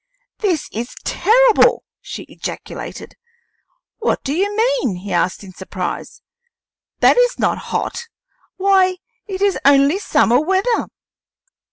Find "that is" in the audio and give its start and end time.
7.01-7.37